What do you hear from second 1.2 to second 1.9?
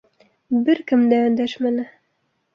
өндәшмәне.